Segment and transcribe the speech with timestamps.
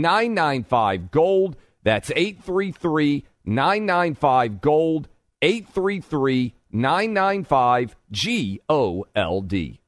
[0.00, 1.56] 995 Gold.
[1.82, 5.08] That's 833 995 Gold.
[5.42, 9.80] 833 995 G O L D.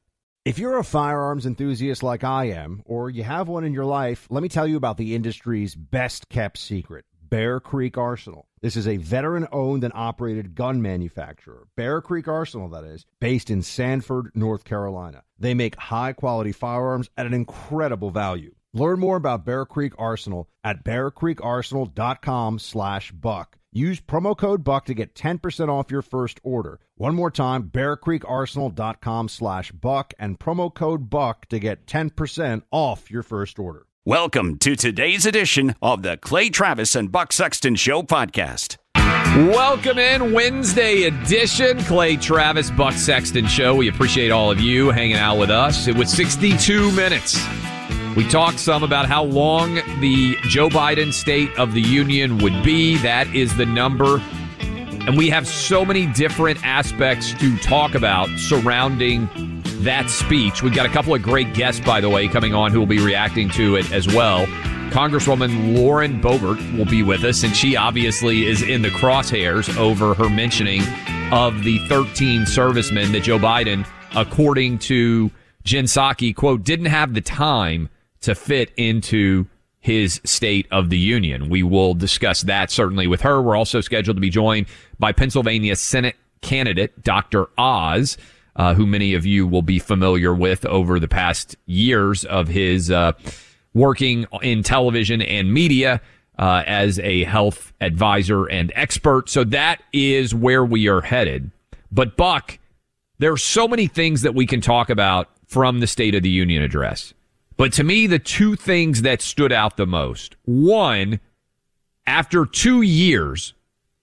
[0.45, 4.27] If you're a firearms enthusiast like I am, or you have one in your life,
[4.29, 8.45] let me tell you about the industry's best kept secret Bear Creek Arsenal.
[8.61, 13.49] This is a veteran owned and operated gun manufacturer, Bear Creek Arsenal, that is, based
[13.49, 15.23] in Sanford, North Carolina.
[15.39, 18.53] They make high quality firearms at an incredible value.
[18.75, 23.57] Learn more about Bear Creek Arsenal at bearcreekarsenal.com slash buck.
[23.71, 26.81] Use promo code BUCK to get 10% off your first order.
[26.95, 33.23] One more time, bearcreekarsenal.com slash buck and promo code BUCK to get 10% off your
[33.23, 33.85] first order.
[34.03, 38.75] Welcome to today's edition of the Clay Travis and Buck Sexton Show podcast.
[38.95, 43.73] Welcome in Wednesday edition, Clay Travis, Buck Sexton Show.
[43.75, 45.87] We appreciate all of you hanging out with us.
[45.87, 47.41] It was 62 minutes.
[48.15, 52.97] We talked some about how long the Joe Biden State of the Union would be.
[52.99, 54.21] That is the number.
[54.61, 59.27] And we have so many different aspects to talk about surrounding
[59.83, 60.63] that speech.
[60.63, 62.99] We've got a couple of great guests, by the way, coming on who will be
[62.99, 64.45] reacting to it as well.
[64.91, 70.13] Congresswoman Lauren Boebert will be with us, and she obviously is in the crosshairs over
[70.13, 70.83] her mentioning
[71.33, 75.29] of the 13 servicemen that Joe Biden, according to
[75.63, 77.89] Jen Psaki, quote, didn't have the time
[78.25, 79.47] to fit into
[79.79, 81.47] his State of the Union.
[81.47, 83.39] We will discuss that certainly with her.
[83.39, 84.65] We're also scheduled to be joined
[84.97, 87.47] by Pennsylvania Senate candidate Dr.
[87.57, 88.17] Oz,
[88.55, 92.89] uh, who many of you will be familiar with over the past years of his
[92.89, 93.11] uh,
[93.73, 96.01] working in television and media.
[96.37, 99.29] Uh, as a health advisor and expert.
[99.29, 101.49] So that is where we are headed.
[101.93, 102.59] But Buck,
[103.19, 106.29] there are so many things that we can talk about from the State of the
[106.29, 107.13] Union address.
[107.57, 111.19] But to me, the two things that stood out the most one,
[112.05, 113.53] after two years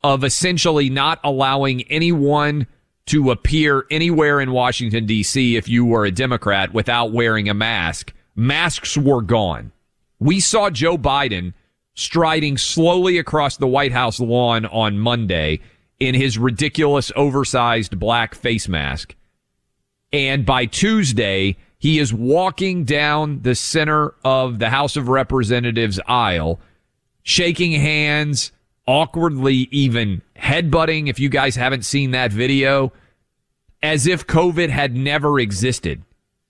[0.03, 2.67] of essentially not allowing anyone
[3.07, 8.13] to appear anywhere in Washington, D.C., if you were a Democrat without wearing a mask,
[8.35, 9.73] masks were gone.
[10.19, 11.53] We saw Joe Biden
[11.95, 15.61] striding slowly across the White House lawn on Monday
[16.01, 19.15] in his ridiculous oversized black face mask.
[20.13, 26.61] And by Tuesday, he is walking down the center of the House of Representatives aisle,
[27.25, 28.53] shaking hands,
[28.87, 31.09] awkwardly even headbutting.
[31.09, 32.93] If you guys haven't seen that video,
[33.83, 36.05] as if COVID had never existed.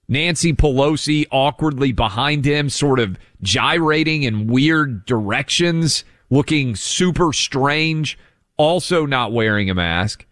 [0.06, 8.19] Nancy Pelosi awkwardly behind him, sort of gyrating in weird directions, looking super strange,
[8.59, 10.26] also not wearing a mask.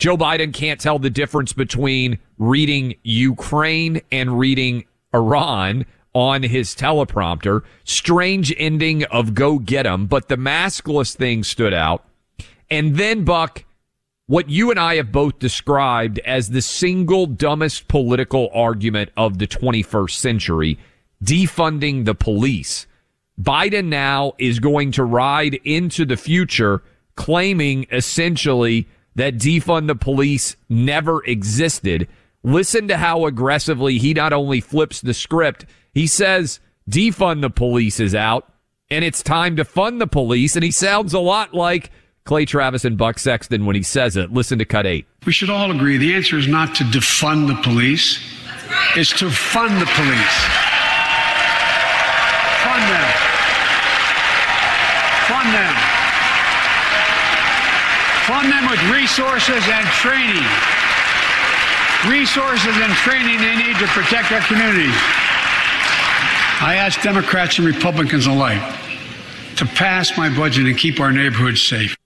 [0.00, 5.84] Joe Biden can't tell the difference between reading Ukraine and reading Iran
[6.14, 7.62] on his teleprompter.
[7.84, 12.02] Strange ending of go get 'em, but the maskless thing stood out.
[12.70, 13.66] And then Buck,
[14.26, 19.46] what you and I have both described as the single dumbest political argument of the
[19.46, 20.78] 21st century,
[21.22, 22.86] defunding the police.
[23.38, 26.82] Biden now is going to ride into the future
[27.16, 28.88] claiming essentially
[29.20, 32.08] that defund the police never existed.
[32.42, 36.58] Listen to how aggressively he not only flips the script, he says
[36.88, 38.50] defund the police is out
[38.88, 40.56] and it's time to fund the police.
[40.56, 41.90] And he sounds a lot like
[42.24, 44.32] Clay Travis and Buck Sexton when he says it.
[44.32, 45.06] Listen to cut eight.
[45.26, 48.18] We should all agree the answer is not to defund the police,
[48.96, 50.44] it's to fund the police.
[52.64, 53.12] Fund them.
[55.28, 55.89] Fund them.
[58.30, 60.46] Fund them with resources and training.
[62.08, 64.94] Resources and training they need to protect our communities.
[66.62, 68.62] I ask Democrats and Republicans alike
[69.56, 71.96] to pass my budget and keep our neighborhoods safe.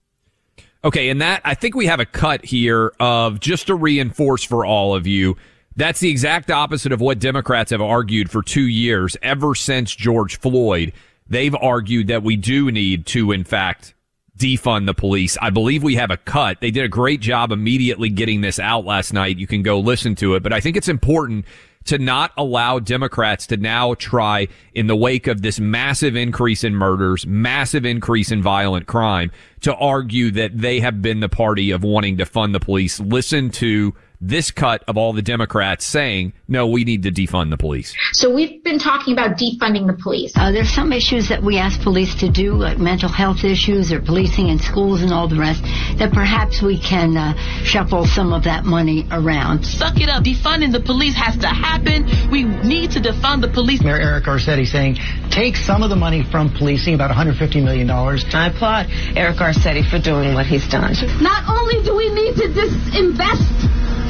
[0.82, 4.64] Okay, and that I think we have a cut here of just to reinforce for
[4.64, 5.36] all of you.
[5.76, 10.38] That's the exact opposite of what Democrats have argued for two years ever since George
[10.38, 10.94] Floyd.
[11.28, 13.93] They've argued that we do need to, in fact,
[14.38, 15.38] defund the police.
[15.40, 16.60] I believe we have a cut.
[16.60, 19.38] They did a great job immediately getting this out last night.
[19.38, 21.44] You can go listen to it, but I think it's important
[21.84, 26.74] to not allow Democrats to now try in the wake of this massive increase in
[26.74, 31.84] murders, massive increase in violent crime to argue that they have been the party of
[31.84, 32.98] wanting to fund the police.
[33.00, 37.56] Listen to this cut of all the Democrats saying, no, we need to defund the
[37.56, 37.94] police.
[38.12, 40.32] So we've been talking about defunding the police.
[40.36, 44.00] Uh, there's some issues that we ask police to do, like mental health issues or
[44.00, 45.62] policing in schools and all the rest,
[45.98, 47.34] that perhaps we can uh,
[47.64, 49.64] shuffle some of that money around.
[49.64, 50.24] Suck it up.
[50.24, 52.06] Defunding the police has to happen.
[52.30, 53.82] We need to defund the police.
[53.82, 54.96] Mayor Eric Garcetti saying,
[55.30, 57.90] take some of the money from policing, about $150 million.
[57.90, 58.86] I applaud
[59.16, 60.94] Eric Garcetti for doing what he's done.
[61.20, 63.63] Not only do we need to disinvest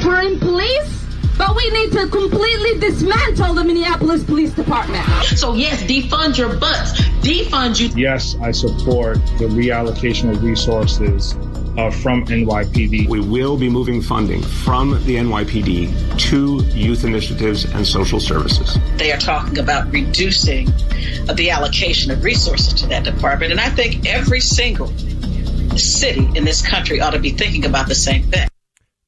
[0.05, 1.03] for in police,
[1.35, 5.03] but we need to completely dismantle the Minneapolis Police Department.
[5.35, 7.01] So yes, defund your butts.
[7.25, 7.89] Defund you.
[7.99, 11.33] Yes, I support the reallocation of resources
[11.77, 13.09] uh, from NYPD.
[13.09, 18.77] We will be moving funding from the NYPD to youth initiatives and social services.
[18.97, 20.67] They are talking about reducing
[21.33, 24.93] the allocation of resources to that department, and I think every single
[25.77, 28.47] city in this country ought to be thinking about the same thing.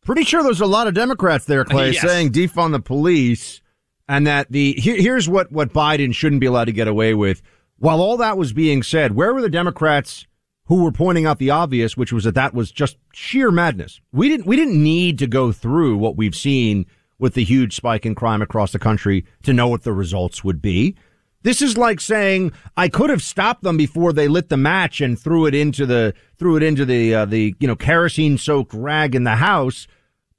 [0.07, 2.01] Pretty sure there's a lot of Democrats there, Clay, yes.
[2.01, 3.62] saying defund the police,
[4.07, 7.42] and that the here, here's what what Biden shouldn't be allowed to get away with.
[7.77, 10.25] While all that was being said, where were the Democrats
[10.68, 14.00] who were pointing out the obvious, which was that that was just sheer madness?
[14.13, 16.86] We didn't we didn't need to go through what we've seen
[17.19, 20.62] with the huge spike in crime across the country to know what the results would
[20.62, 20.95] be.
[21.42, 25.19] This is like saying I could have stopped them before they lit the match and
[25.19, 29.13] threw it into the threw it into the uh, the you know kerosene soaked rag
[29.13, 29.86] in the house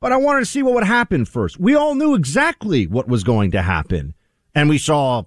[0.01, 1.59] but I wanted to see what would happen first.
[1.59, 4.15] We all knew exactly what was going to happen.
[4.55, 5.25] And we saw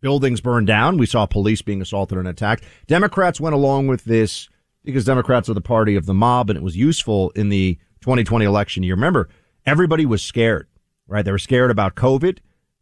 [0.00, 0.98] buildings burned down.
[0.98, 2.64] We saw police being assaulted and attacked.
[2.86, 4.48] Democrats went along with this
[4.84, 8.44] because Democrats are the party of the mob and it was useful in the 2020
[8.44, 8.94] election year.
[8.94, 9.28] Remember,
[9.66, 10.68] everybody was scared,
[11.06, 11.24] right?
[11.24, 12.38] They were scared about COVID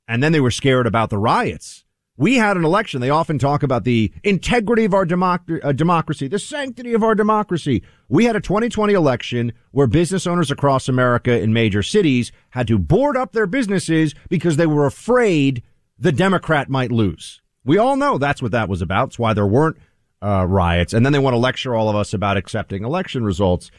[0.06, 1.84] and then they were scared about the riots
[2.18, 3.00] we had an election.
[3.00, 7.14] They often talk about the integrity of our democ- uh, democracy, the sanctity of our
[7.14, 7.82] democracy.
[8.08, 12.78] We had a 2020 election where business owners across America in major cities had to
[12.78, 15.62] board up their businesses because they were afraid
[15.96, 17.40] the Democrat might lose.
[17.64, 19.08] We all know that's what that was about.
[19.08, 19.76] It's why there weren't
[20.20, 20.92] uh, riots.
[20.92, 23.70] And then they want to lecture all of us about accepting election results.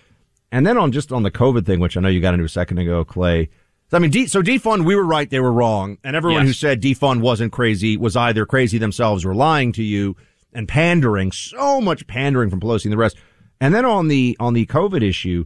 [0.50, 2.50] And then on just on the COVID thing, which I know you got into a
[2.50, 3.50] second ago, Clay,
[3.92, 5.98] I mean, de- so defund, we were right, they were wrong.
[6.04, 6.50] And everyone yes.
[6.50, 10.16] who said defund wasn't crazy was either crazy themselves or lying to you
[10.54, 13.18] and pandering, so much pandering from Pelosi and the rest.
[13.60, 15.46] And then on the, on the COVID issue,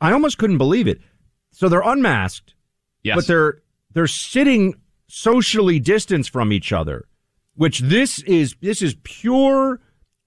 [0.00, 1.00] I almost couldn't believe it.
[1.50, 2.54] So they're unmasked,
[3.02, 3.16] yes.
[3.16, 3.62] but they're,
[3.94, 4.74] they're sitting
[5.08, 7.08] socially distanced from each other,
[7.56, 9.80] which this is, this is pure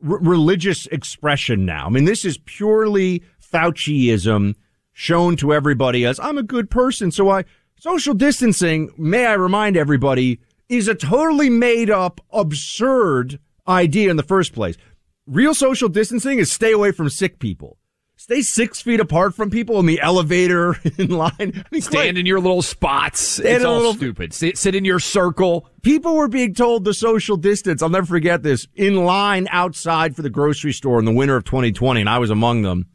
[0.04, 1.86] r- religious expression now.
[1.86, 3.24] I mean, this is purely
[3.54, 4.56] Fauciism
[5.02, 7.10] shown to everybody as I'm a good person.
[7.10, 7.44] So I,
[7.80, 10.40] social distancing, may I remind everybody,
[10.70, 14.78] is a totally made up, absurd idea in the first place.
[15.26, 17.80] Real social distancing is stay away from sick people.
[18.16, 21.34] Stay six feet apart from people in the elevator in line.
[21.40, 23.40] I mean, Stand in your little spots.
[23.40, 24.36] It's all little, stupid.
[24.36, 25.68] Sit, sit in your circle.
[25.82, 27.82] People were being told the social distance.
[27.82, 28.68] I'll never forget this.
[28.76, 32.30] In line outside for the grocery store in the winter of 2020, and I was
[32.30, 32.86] among them.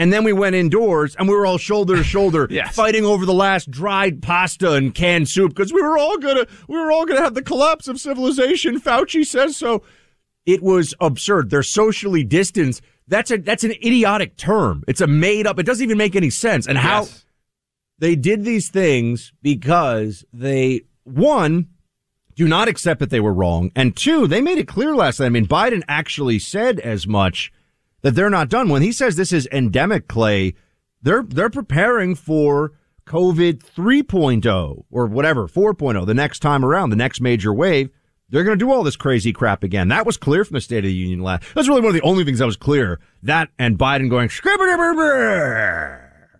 [0.00, 2.74] And then we went indoors and we were all shoulder to shoulder yes.
[2.74, 6.78] fighting over the last dried pasta and canned soup because we were all gonna we
[6.78, 8.80] were all gonna have the collapse of civilization.
[8.80, 9.82] Fauci says so.
[10.46, 11.50] It was absurd.
[11.50, 12.80] They're socially distanced.
[13.08, 14.84] That's a that's an idiotic term.
[14.88, 15.58] It's a made up.
[15.58, 16.66] It doesn't even make any sense.
[16.66, 17.26] And how yes.
[17.98, 21.68] they did these things because they one
[22.36, 25.26] do not accept that they were wrong, and two they made it clear last night.
[25.26, 27.52] I mean, Biden actually said as much
[28.02, 28.68] that they're not done.
[28.68, 30.54] When he says this is endemic, Clay,
[31.02, 32.72] they're they're preparing for
[33.06, 37.90] COVID 3.0 or whatever, 4.0, the next time around, the next major wave.
[38.28, 39.88] They're going to do all this crazy crap again.
[39.88, 41.42] That was clear from the State of the Union last.
[41.52, 43.00] That's really one of the only things that was clear.
[43.24, 44.28] That and Biden going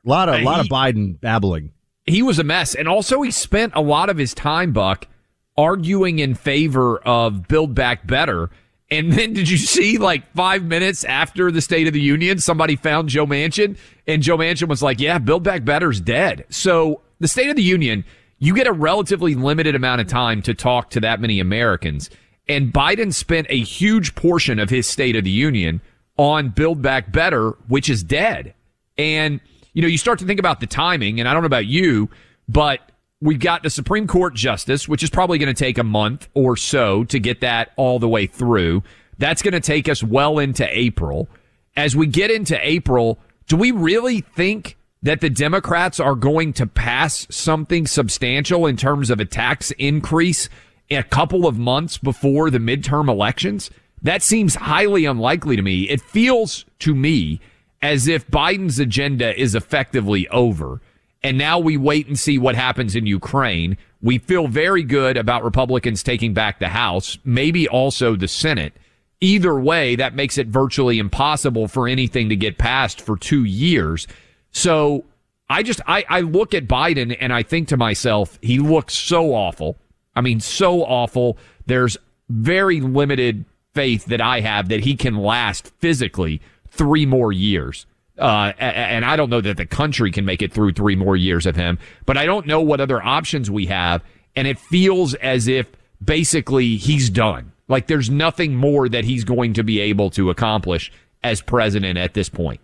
[0.05, 1.73] a lot of a lot of Biden babbling.
[2.07, 5.09] He was a mess, and also he spent a lot of his time, Buck,
[5.57, 8.51] arguing in favor of Build Back Better
[8.91, 12.77] and then did you see like five minutes after the State of the Union, somebody
[12.77, 16.45] found Joe Manchin and Joe Manchin was like, yeah, Build Back Better's dead.
[16.51, 18.05] So the State of the Union,
[18.39, 22.11] you get a relatively limited amount of time to talk to that many Americans.
[22.49, 25.81] And Biden spent a huge portion of his State of the Union
[26.17, 28.55] on Build Back Better, which is dead.
[28.99, 29.41] And,
[29.73, 32.11] you know, you start to think about the timing, and I don't know about you,
[32.49, 32.90] but
[33.21, 36.57] we've got the Supreme Court justice, which is probably going to take a month or
[36.57, 38.83] so to get that all the way through.
[39.19, 41.29] That's going to take us well into April.
[41.77, 46.67] As we get into April, do we really think that the Democrats are going to
[46.67, 50.49] pass something substantial in terms of a tax increase
[50.91, 53.71] a couple of months before the midterm elections?
[54.03, 55.83] That seems highly unlikely to me.
[55.89, 57.41] It feels to me
[57.83, 60.81] as if Biden's agenda is effectively over.
[61.23, 63.77] And now we wait and see what happens in Ukraine.
[64.01, 68.73] We feel very good about Republicans taking back the House, maybe also the Senate.
[69.21, 74.07] Either way, that makes it virtually impossible for anything to get passed for two years.
[74.51, 75.05] So
[75.51, 79.35] I just, I, I look at Biden and I think to myself, he looks so
[79.35, 79.77] awful.
[80.17, 81.37] I mean, so awful.
[81.67, 81.99] There's
[82.31, 87.85] very limited faith that I have that he can last physically three more years.
[88.21, 91.47] Uh, and I don't know that the country can make it through three more years
[91.47, 94.03] of him, but I don't know what other options we have.
[94.37, 95.67] And it feels as if
[96.05, 97.53] basically he's done.
[97.67, 102.15] Like there's nothing more that he's going to be able to accomplish as president at
[102.15, 102.61] this point.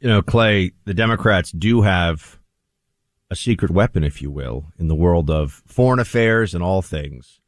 [0.00, 2.38] You know, Clay, the Democrats do have
[3.30, 7.40] a secret weapon, if you will, in the world of foreign affairs and all things.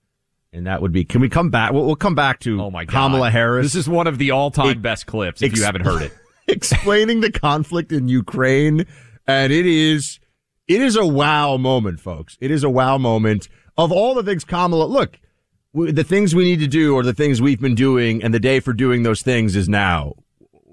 [0.52, 1.72] And that would be, can we come back?
[1.72, 2.92] We'll, we'll come back to oh my God.
[2.92, 3.64] Kamala Harris.
[3.64, 6.12] This is one of the all time best clips if ex- you haven't heard it.
[6.48, 8.86] explaining the conflict in Ukraine.
[9.26, 10.20] And it is,
[10.68, 12.36] it is a wow moment, folks.
[12.40, 15.18] It is a wow moment of all the things Kamala, look,
[15.72, 18.60] the things we need to do or the things we've been doing and the day
[18.60, 20.14] for doing those things is now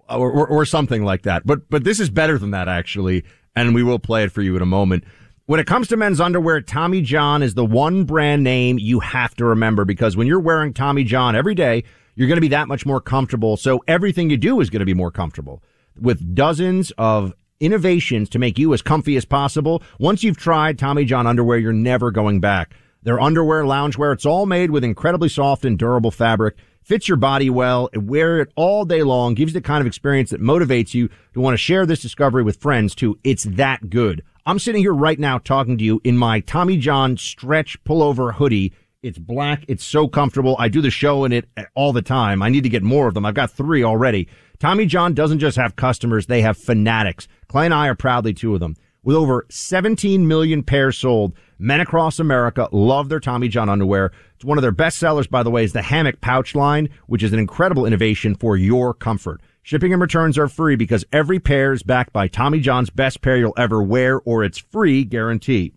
[0.07, 1.45] or, or, or something like that.
[1.45, 3.23] But, but this is better than that, actually.
[3.55, 5.03] And we will play it for you in a moment.
[5.45, 9.35] When it comes to men's underwear, Tommy John is the one brand name you have
[9.35, 11.83] to remember because when you're wearing Tommy John every day,
[12.15, 13.57] you're going to be that much more comfortable.
[13.57, 15.63] So everything you do is going to be more comfortable
[15.99, 19.83] with dozens of innovations to make you as comfy as possible.
[19.99, 22.73] Once you've tried Tommy John underwear, you're never going back.
[23.03, 26.55] Their underwear, loungewear, it's all made with incredibly soft and durable fabric.
[26.83, 27.89] Fits your body well.
[27.95, 29.33] Wear it all day long.
[29.33, 32.43] Gives you the kind of experience that motivates you to want to share this discovery
[32.43, 33.19] with friends too.
[33.23, 34.23] It's that good.
[34.45, 38.73] I'm sitting here right now talking to you in my Tommy John stretch pullover hoodie
[39.03, 39.65] it's black.
[39.67, 40.55] It's so comfortable.
[40.59, 42.41] I do the show in it all the time.
[42.41, 43.25] I need to get more of them.
[43.25, 44.27] I've got three already.
[44.59, 46.27] Tommy John doesn't just have customers.
[46.27, 47.27] They have fanatics.
[47.47, 48.75] Clay and I are proudly two of them.
[49.03, 54.11] With over 17 million pairs sold, men across America love their Tommy John underwear.
[54.35, 57.23] It's one of their best sellers, by the way, is the hammock pouch line, which
[57.23, 59.41] is an incredible innovation for your comfort.
[59.63, 63.37] Shipping and returns are free because every pair is backed by Tommy John's best pair
[63.37, 65.73] you'll ever wear or it's free guarantee.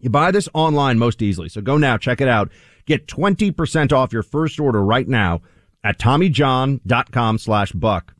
[0.00, 1.48] You buy this online most easily.
[1.48, 2.50] So go now, check it out.
[2.86, 5.42] Get 20% off your first order right now
[5.84, 8.14] at TommyJohn.com slash buck.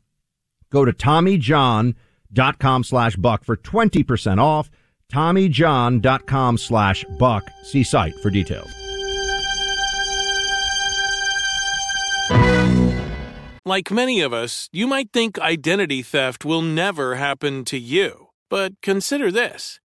[0.69, 4.69] Go to TommyJohn.com slash buck for 20% off.
[5.11, 7.43] TommyJohn.com slash buck.
[7.63, 8.71] See site for details.
[13.63, 18.29] Like many of us, you might think identity theft will never happen to you.
[18.49, 19.79] But consider this.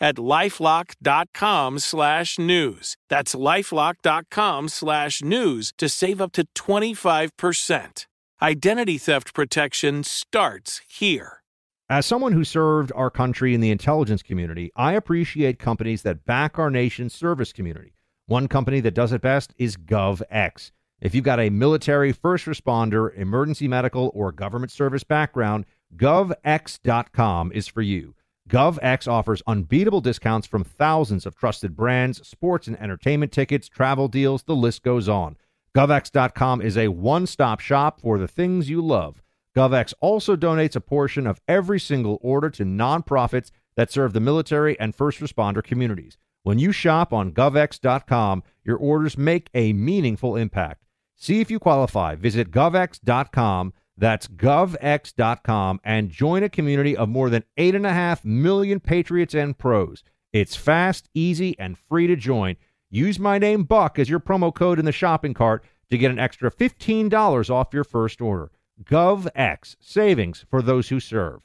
[0.00, 2.96] at lifelock.com slash news.
[3.08, 8.06] That's lifelock.com slash news to save up to 25%.
[8.42, 11.42] Identity theft protection starts here.
[11.90, 16.58] As someone who served our country in the intelligence community, I appreciate companies that back
[16.58, 17.94] our nation's service community.
[18.26, 20.70] One company that does it best is GovX.
[21.00, 25.64] If you've got a military, first responder, emergency medical, or government service background,
[25.96, 28.14] GovX.com is for you.
[28.50, 34.42] GovX offers unbeatable discounts from thousands of trusted brands, sports and entertainment tickets, travel deals,
[34.42, 35.36] the list goes on.
[35.72, 39.22] GovX.com is a one stop shop for the things you love.
[39.56, 44.78] GovX also donates a portion of every single order to nonprofits that serve the military
[44.80, 46.18] and first responder communities.
[46.42, 50.82] When you shop on govx.com, your orders make a meaningful impact.
[51.14, 52.16] See if you qualify.
[52.16, 53.74] Visit govx.com.
[54.00, 60.02] That's govx.com and join a community of more than 8.5 million patriots and pros.
[60.32, 62.56] It's fast, easy, and free to join.
[62.88, 66.18] Use my name Buck as your promo code in the shopping cart to get an
[66.18, 68.50] extra $15 off your first order.
[68.82, 71.42] GovX, savings for those who serve.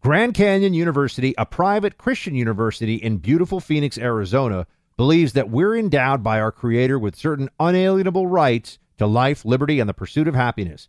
[0.00, 4.66] Grand Canyon University, a private Christian university in beautiful Phoenix, Arizona,
[4.96, 9.88] believes that we're endowed by our Creator with certain unalienable rights to life, liberty, and
[9.88, 10.88] the pursuit of happiness.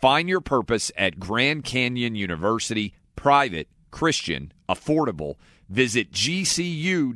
[0.00, 5.36] Find your purpose at Grand Canyon University, private, Christian, affordable.
[5.68, 7.14] Visit gcu.edu.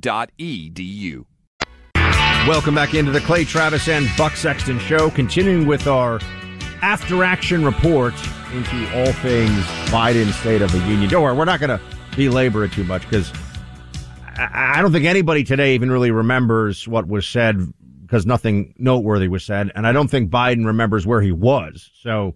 [2.47, 6.19] Welcome back into the Clay Travis and Buck Sexton show, continuing with our
[6.81, 8.15] after action report
[8.55, 11.11] into all things Biden State of the Union.
[11.11, 11.81] Don't worry, we're not going to
[12.17, 13.31] belabor it too much because
[14.25, 17.61] I, I don't think anybody today even really remembers what was said
[18.01, 19.71] because nothing noteworthy was said.
[19.75, 21.91] And I don't think Biden remembers where he was.
[22.01, 22.35] So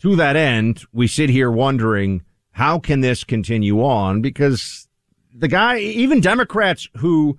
[0.00, 4.22] to that end, we sit here wondering how can this continue on?
[4.22, 4.88] Because
[5.34, 7.38] the guy, even Democrats who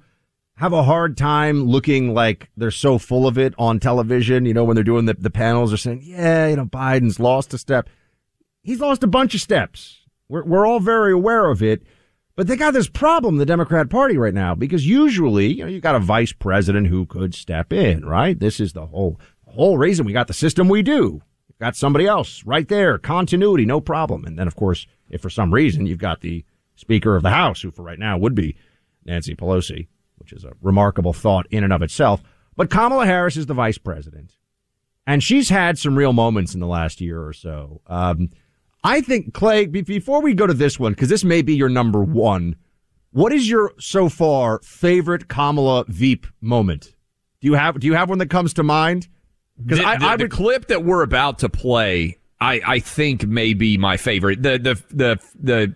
[0.55, 4.63] have a hard time looking like they're so full of it on television, you know,
[4.63, 7.89] when they're doing the, the panels, are saying, yeah, you know, Biden's lost a step.
[8.61, 10.01] He's lost a bunch of steps.
[10.29, 11.81] We're, we're all very aware of it.
[12.35, 15.81] But they got this problem, the Democrat Party right now, because usually, you know, you
[15.81, 18.39] got a vice president who could step in, right?
[18.39, 21.21] This is the whole, whole reason we got the system we do.
[21.61, 24.25] Got somebody else right there, continuity, no problem.
[24.25, 26.43] And then, of course, if for some reason you've got the
[26.73, 28.55] Speaker of the House, who for right now would be
[29.05, 32.23] Nancy Pelosi, which is a remarkable thought in and of itself.
[32.55, 34.37] But Kamala Harris is the vice president,
[35.05, 37.81] and she's had some real moments in the last year or so.
[37.85, 38.31] Um,
[38.83, 42.03] I think, Clay, before we go to this one, because this may be your number
[42.03, 42.55] one,
[43.11, 46.95] what is your so far favorite Kamala Veep moment?
[47.39, 49.07] Do you have Do you have one that comes to mind?
[49.63, 50.19] Because I, the, I would...
[50.19, 54.41] the clip that we're about to play, I, I think may be my favorite.
[54.41, 55.75] The the the the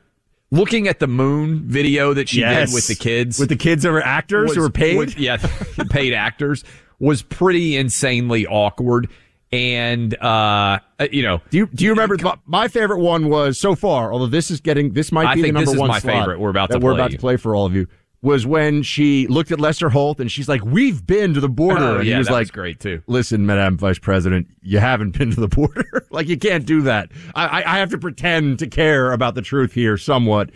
[0.51, 2.69] looking at the moon video that she yes.
[2.69, 5.17] did with the kids, with the kids that were actors was, who were paid, was,
[5.17, 5.37] yeah,
[5.89, 6.63] paid actors,
[6.99, 9.09] was pretty insanely awkward.
[9.51, 10.79] And uh,
[11.11, 14.11] you know, do you do you remember my, my, favorite one was so far?
[14.11, 16.39] Although this is getting this might be I the number one my favorite.
[16.39, 17.87] We're about to we're about to play for all of you
[18.25, 21.83] was when she looked at Lester Holt and she's like, "We've been to the border."
[21.83, 23.03] Oh, and yeah, he was like, was great too.
[23.05, 26.07] Listen, Madam Vice President, you haven't been to the border.
[26.09, 27.11] like you can't do that.
[27.35, 30.49] I, I have to pretend to care about the truth here somewhat.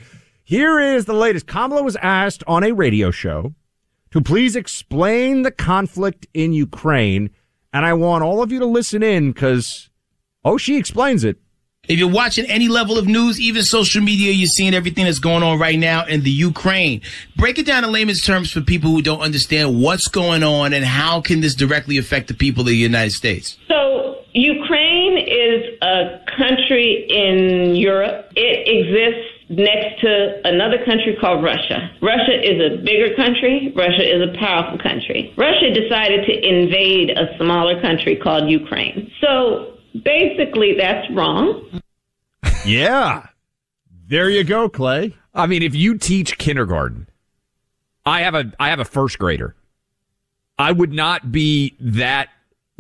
[0.43, 1.45] Here is the latest.
[1.45, 3.53] Kamala was asked on a radio show
[4.10, 7.29] to please explain the conflict in Ukraine,
[7.71, 9.91] and I want all of you to listen in because,
[10.43, 11.38] oh, she explains it.
[11.89, 15.41] If you're watching any level of news, even social media, you're seeing everything that's going
[15.41, 17.02] on right now in the Ukraine.
[17.36, 20.86] Break it down in layman's terms for people who don't understand what's going on and
[20.86, 23.58] how can this directly affect the people of the United States.
[23.67, 28.34] So Ukraine is a country in Europe.
[28.36, 31.89] It exists next to another country called Russia.
[32.04, 33.73] Russia is a bigger country.
[33.75, 35.34] Russia is a powerful country.
[35.36, 39.12] Russia decided to invade a smaller country called Ukraine.
[39.21, 41.82] So basically, that's wrong.
[42.65, 43.28] yeah.
[44.08, 45.15] There you go, Clay.
[45.34, 47.08] I mean, if you teach kindergarten,
[48.06, 49.56] I have a I have a first grader.
[50.58, 52.30] I would not be that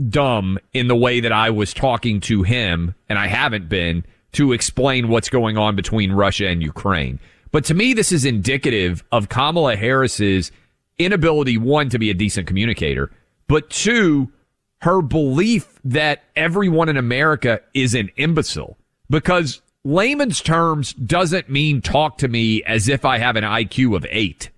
[0.09, 4.53] dumb in the way that I was talking to him, and I haven't been to
[4.53, 7.19] explain what's going on between Russia and Ukraine.
[7.51, 10.51] But to me, this is indicative of Kamala Harris's
[10.97, 13.11] inability, one, to be a decent communicator,
[13.47, 14.31] but two,
[14.81, 18.77] her belief that everyone in America is an imbecile
[19.09, 24.05] because layman's terms doesn't mean talk to me as if I have an IQ of
[24.09, 24.49] eight.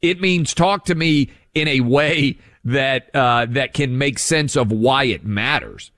[0.00, 4.70] It means talk to me in a way that uh, that can make sense of
[4.70, 5.90] why it matters.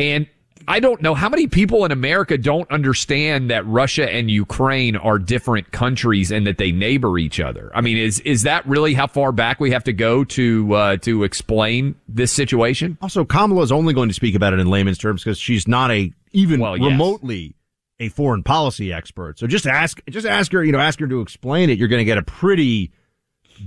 [0.00, 0.26] And
[0.68, 5.18] I don't know how many people in America don't understand that Russia and Ukraine are
[5.18, 7.72] different countries and that they neighbor each other.
[7.74, 10.96] I mean, is is that really how far back we have to go to uh,
[10.98, 12.98] to explain this situation?
[13.00, 15.90] Also, Kamala is only going to speak about it in layman's terms because she's not
[15.90, 16.90] a even Well, yes.
[16.90, 17.54] remotely
[17.98, 19.38] a foreign policy expert.
[19.38, 21.78] So just ask, just ask her, you know, ask her to explain it.
[21.78, 22.92] You're going to get a pretty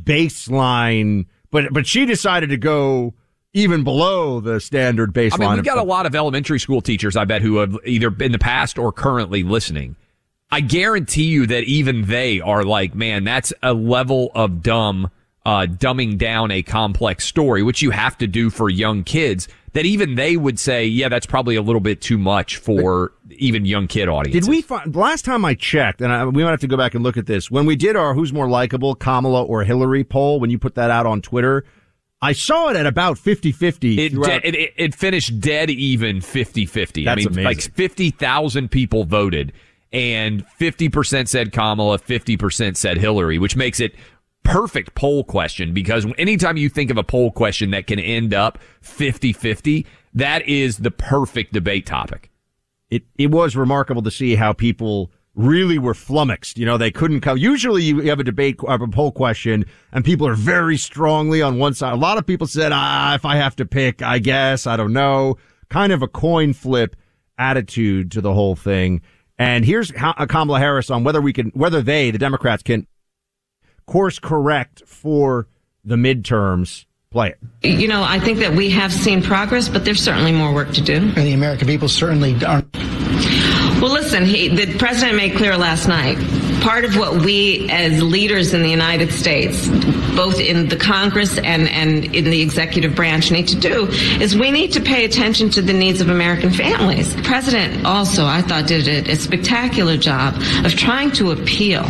[0.04, 1.26] baseline.
[1.50, 3.16] But but she decided to go
[3.54, 5.34] even below the standard baseline.
[5.34, 8.14] I mean, we've got a lot of elementary school teachers, I bet, who have either
[8.20, 9.96] in the past or currently listening.
[10.52, 15.10] I guarantee you that even they are like, man, that's a level of dumb,
[15.46, 19.48] uh, dumbing down a complex story, which you have to do for young kids.
[19.74, 23.64] That even they would say, yeah, that's probably a little bit too much for even
[23.64, 24.46] young kid audiences.
[24.46, 26.94] Did we find last time I checked, and I, we might have to go back
[26.94, 30.42] and look at this when we did our "Who's More Likable, Kamala or Hillary" poll?
[30.42, 31.64] When you put that out on Twitter,
[32.22, 37.08] I saw it at about 50-50 It, de- it, it, it finished dead even 50-50.
[37.08, 39.54] I That's mean, like 50,000 people voted
[39.92, 43.96] and 50% said Kamala, 50% said Hillary, which makes it
[44.44, 48.60] perfect poll question because anytime you think of a poll question that can end up
[48.84, 52.30] 50-50, that is the perfect debate topic.
[52.90, 56.58] it it was remarkable to see how people really were flummoxed.
[56.58, 57.38] You know, they couldn't come.
[57.38, 61.74] Usually, you have a debate, a poll question, and people are very strongly on one
[61.74, 61.94] side.
[61.94, 64.94] A lot of people said, "Ah, if I have to pick, I guess I don't
[64.94, 65.38] know."
[65.70, 66.96] Kind of a coin flip
[67.38, 69.02] attitude to the whole thing.
[69.40, 72.86] And here's how, uh, Kamala Harris on whether we can, whether they, the Democrats, can
[73.88, 75.48] course correct for
[75.84, 76.86] the midterms.
[77.10, 77.68] Play it.
[77.68, 80.82] You know, I think that we have seen progress, but there's certainly more work to
[80.82, 80.96] do.
[80.96, 82.72] And the American people certainly aren't.
[83.82, 86.20] Well, listen, he, the president made clear last night.
[86.62, 89.67] Part of what we, as leaders in the United States,
[90.15, 93.88] both in the Congress and, and in the executive branch, need to do
[94.21, 97.15] is we need to pay attention to the needs of American families.
[97.15, 101.84] The president also, I thought, did a, a spectacular job of trying to appeal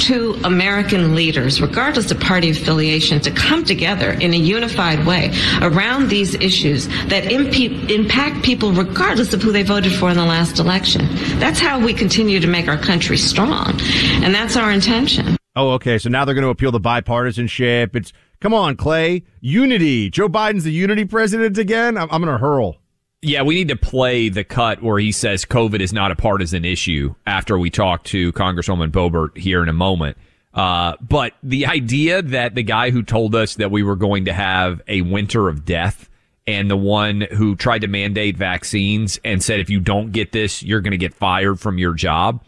[0.00, 6.08] to American leaders, regardless of party affiliation, to come together in a unified way around
[6.08, 11.06] these issues that impact people regardless of who they voted for in the last election.
[11.38, 13.78] That's how we continue to make our country strong.
[14.22, 15.36] And that's our intention.
[15.54, 15.98] Oh, okay.
[15.98, 17.94] So now they're going to appeal the bipartisanship.
[17.94, 19.24] It's come on, Clay.
[19.40, 20.10] Unity.
[20.10, 21.96] Joe Biden's the unity president again.
[21.96, 22.76] I'm, I'm going to hurl.
[23.24, 26.64] Yeah, we need to play the cut where he says COVID is not a partisan
[26.64, 30.16] issue after we talk to Congresswoman Boebert here in a moment.
[30.54, 34.32] Uh, but the idea that the guy who told us that we were going to
[34.32, 36.10] have a winter of death
[36.46, 40.62] and the one who tried to mandate vaccines and said if you don't get this,
[40.62, 42.42] you're going to get fired from your job,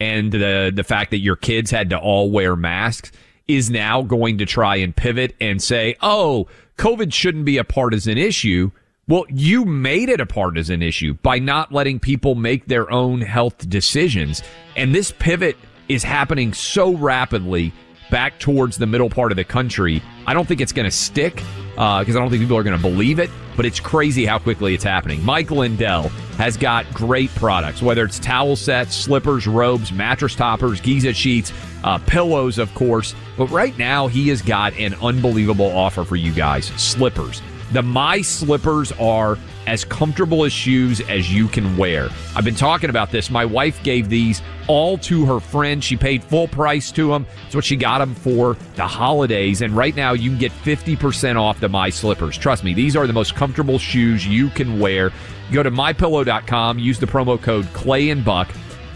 [0.00, 3.12] and the the fact that your kids had to all wear masks
[3.46, 8.18] is now going to try and pivot and say, "Oh, COVID shouldn't be a partisan
[8.18, 8.70] issue."
[9.06, 13.66] Well, you made it a partisan issue by not letting people make their own health
[13.68, 14.42] decisions.
[14.76, 15.56] And this pivot
[15.88, 17.72] is happening so rapidly
[18.10, 20.02] back towards the middle part of the country.
[20.26, 21.42] I don't think it's going to stick
[21.72, 24.74] because I don't think people are going to believe it, but it's crazy how quickly
[24.74, 25.24] it's happening.
[25.24, 31.12] Mike Lindell has got great products, whether it's towel sets, slippers, robes, mattress toppers, Giza
[31.12, 31.52] sheets,
[31.84, 33.14] uh, pillows, of course.
[33.36, 37.42] But right now, he has got an unbelievable offer for you guys slippers.
[37.72, 39.36] The My Slippers are
[39.68, 42.08] as comfortable as shoes as you can wear.
[42.34, 43.30] I've been talking about this.
[43.30, 45.84] My wife gave these all to her friend.
[45.84, 47.26] She paid full price to them.
[47.46, 49.60] It's what she got them for the holidays.
[49.62, 52.38] And right now, you can get 50% off the My Slippers.
[52.38, 55.12] Trust me, these are the most comfortable shoes you can wear.
[55.52, 58.48] Go to mypillow.com, use the promo code Clay and Buck.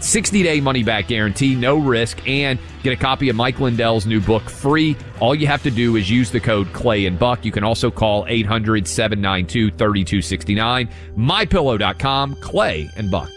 [0.03, 4.19] 60 day money back guarantee, no risk, and get a copy of Mike Lindell's new
[4.19, 4.97] book free.
[5.19, 7.45] All you have to do is use the code Clay and Buck.
[7.45, 10.89] You can also call 800 792 3269.
[11.17, 13.29] MyPillow.com, Clay and Buck.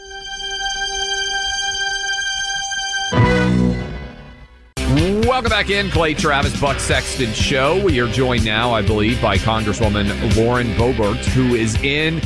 [5.26, 7.84] Welcome back in, Clay Travis, Buck Sexton Show.
[7.84, 12.22] We are joined now, I believe, by Congresswoman Lauren Boebert, who is in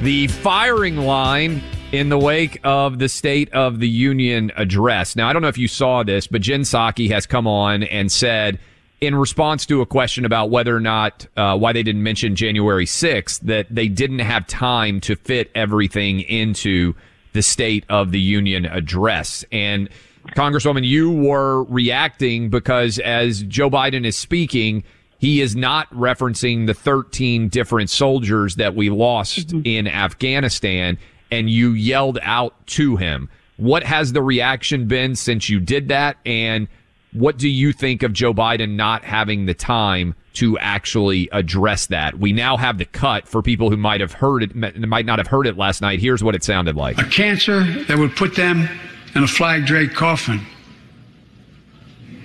[0.00, 5.16] the firing line in the wake of the State of the Union address.
[5.16, 8.10] Now, I don't know if you saw this, but Jen Psaki has come on and
[8.10, 8.58] said,
[9.00, 12.86] in response to a question about whether or not uh, why they didn't mention January
[12.86, 16.94] 6th, that they didn't have time to fit everything into
[17.34, 19.44] the State of the Union address.
[19.52, 19.88] And
[20.34, 24.82] Congresswoman, you were reacting because as Joe Biden is speaking,
[25.18, 30.98] he is not referencing the 13 different soldiers that we lost in Afghanistan,
[31.30, 33.28] and you yelled out to him.
[33.56, 36.18] What has the reaction been since you did that?
[36.26, 36.68] And
[37.12, 42.18] what do you think of Joe Biden not having the time to actually address that.
[42.18, 45.28] We now have the cut for people who might have heard it, might not have
[45.28, 45.98] heard it last night.
[45.98, 46.98] Here's what it sounded like.
[46.98, 48.68] A cancer that would put them
[49.14, 50.42] in a flag draped coffin.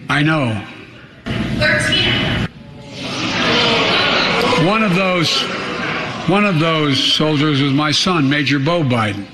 [0.09, 0.61] I know.
[1.23, 2.49] 13.
[4.67, 5.41] One of those,
[6.29, 9.27] one of those soldiers was my son, Major Beau Biden.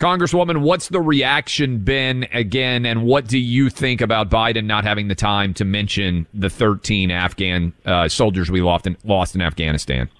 [0.00, 5.06] Congresswoman, what's the reaction been again, and what do you think about Biden not having
[5.06, 10.10] the time to mention the 13 Afghan uh, soldiers we lost in, lost in Afghanistan?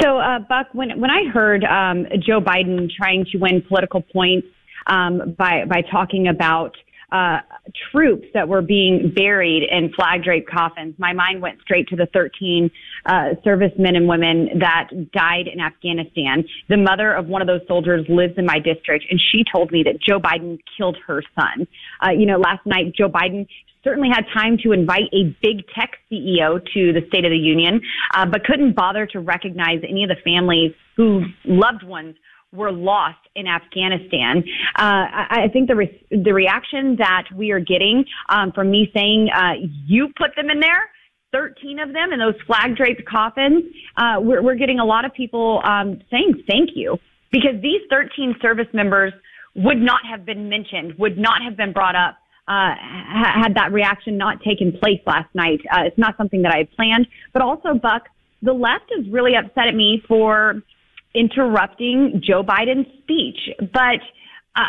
[0.00, 4.46] So, uh, Buck, when when I heard um, Joe Biden trying to win political points
[4.86, 6.76] um, by by talking about
[7.12, 7.40] uh,
[7.90, 12.06] troops that were being buried in flag draped coffins, my mind went straight to the
[12.06, 12.70] 13
[13.04, 16.44] uh, servicemen and women that died in Afghanistan.
[16.68, 19.82] The mother of one of those soldiers lives in my district, and she told me
[19.84, 21.68] that Joe Biden killed her son.
[22.02, 23.46] Uh, you know, last night, Joe Biden
[23.84, 27.80] certainly had time to invite a big tech CEO to the State of the Union,
[28.14, 32.14] uh, but couldn't bother to recognize any of the families whose loved ones
[32.52, 34.44] were lost in Afghanistan.
[34.78, 38.90] Uh, I, I, think the re- the reaction that we are getting um, from me
[38.94, 39.52] saying uh,
[39.86, 40.90] you put them in there.
[41.32, 43.64] 13 of them in those flag draped coffins.
[43.96, 46.98] Uh, we're, we're, getting a lot of people um, saying thank you
[47.30, 49.14] because these 13 service members
[49.54, 54.18] would not have been mentioned, would not have been brought up uh, had that reaction
[54.18, 55.60] not taken place last night.
[55.72, 58.02] Uh, it's not something that I had planned, but also Buck,
[58.42, 60.60] the left is really upset at me for
[61.14, 63.38] interrupting Joe Biden's speech.
[63.58, 64.00] But
[64.56, 64.68] uh,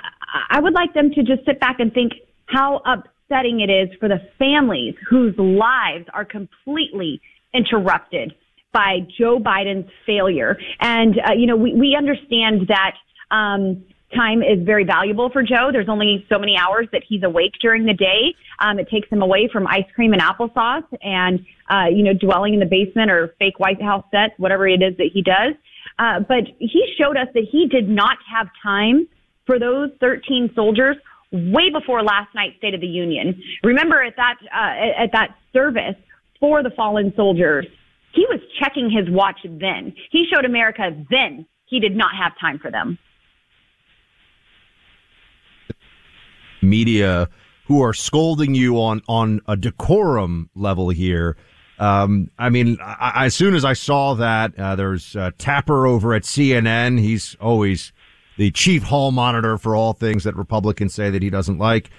[0.50, 2.14] I would like them to just sit back and think
[2.46, 7.22] how upsetting it is for the families whose lives are completely
[7.54, 8.34] interrupted
[8.72, 10.58] by Joe Biden's failure.
[10.80, 12.96] And, uh, you know, we, we understand that,
[13.32, 13.84] um,
[14.16, 15.70] time is very valuable for Joe.
[15.72, 18.36] There's only so many hours that he's awake during the day.
[18.60, 22.54] Um, it takes him away from ice cream and applesauce and, uh, you know, dwelling
[22.54, 25.56] in the basement or fake White House sets, whatever it is that he does.
[26.00, 29.08] Uh, but he showed us that he did not have time
[29.46, 30.96] for those 13 soldiers
[31.32, 33.42] way before last night's State of the Union.
[33.64, 35.96] Remember at that uh, at that service
[36.40, 37.66] for the fallen soldiers,
[38.14, 39.94] he was checking his watch then.
[40.12, 42.98] He showed America then he did not have time for them.
[46.62, 47.28] Media
[47.66, 51.36] who are scolding you on on a decorum level here
[51.80, 56.14] um, I mean, I, as soon as I saw that, uh, there's uh, Tapper over
[56.14, 57.00] at CNN.
[57.00, 57.92] He's always
[58.38, 61.90] the chief hall monitor for all things that Republicans say that he doesn't like.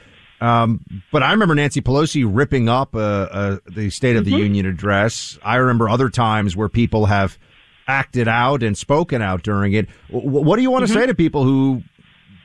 [0.41, 4.35] Um, but I remember Nancy Pelosi ripping up uh, uh the State of mm-hmm.
[4.35, 5.39] the Union address.
[5.43, 7.39] I remember other times where people have
[7.87, 9.89] acted out and spoken out during it.
[10.11, 11.01] W- what do you want to mm-hmm.
[11.01, 11.83] say to people who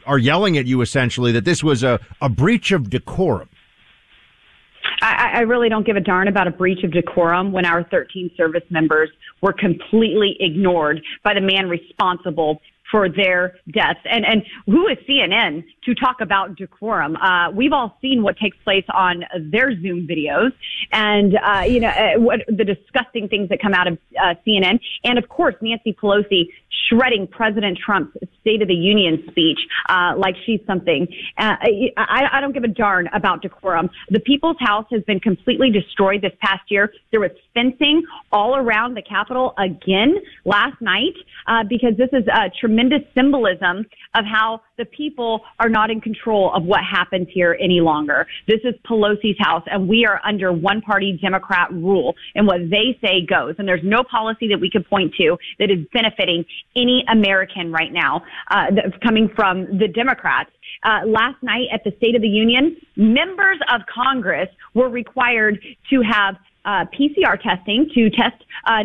[0.05, 3.49] are yelling at you essentially that this was a, a breach of decorum?
[5.17, 8.31] I, I really don't give a darn about a breach of decorum when our 13
[8.35, 9.09] service members
[9.41, 13.99] were completely ignored by the man responsible for their deaths.
[14.05, 17.15] And and who is CNN to talk about decorum?
[17.17, 20.51] Uh, we've all seen what takes place on their Zoom videos,
[20.91, 24.79] and uh, you know uh, what the disgusting things that come out of uh, CNN,
[25.03, 26.49] and of course Nancy Pelosi
[26.87, 31.07] shredding President Trump's State of the Union speech uh, like she's something.
[31.37, 31.55] Uh,
[31.97, 33.89] I, I don't give a darn about decorum.
[34.09, 36.91] The People's House has been completely destroyed this past year.
[37.11, 41.13] There was fencing all around the Capitol again last night
[41.69, 46.51] because this is a tremendous tremendous symbolism of how the people are not in control
[46.55, 48.25] of what happens here any longer.
[48.47, 52.97] This is Pelosi's house and we are under one party Democrat rule and what they
[53.01, 53.55] say goes.
[53.57, 57.91] And there's no policy that we could point to that is benefiting any American right
[57.91, 58.67] now, uh,
[59.03, 60.51] coming from the Democrats.
[60.83, 66.01] Uh, last night at the State of the Union, members of Congress were required to
[66.01, 68.83] have uh, PCR testing to test uh,